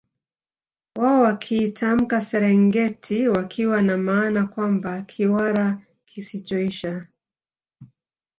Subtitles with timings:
[0.95, 7.07] Wao wakiitamka Serengiti wakiwa na maana kwamba Kiwara kisichoisha